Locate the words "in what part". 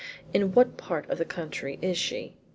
0.33-1.07